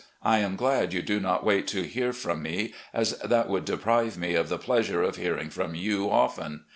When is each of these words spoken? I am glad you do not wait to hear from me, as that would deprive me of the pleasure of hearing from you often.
I 0.23 0.39
am 0.39 0.55
glad 0.55 0.93
you 0.93 1.03
do 1.03 1.19
not 1.19 1.45
wait 1.45 1.67
to 1.67 1.83
hear 1.83 2.11
from 2.11 2.41
me, 2.41 2.73
as 2.91 3.15
that 3.19 3.47
would 3.49 3.65
deprive 3.65 4.17
me 4.17 4.33
of 4.33 4.49
the 4.49 4.57
pleasure 4.57 5.03
of 5.03 5.17
hearing 5.17 5.51
from 5.51 5.75
you 5.75 6.09
often. 6.09 6.61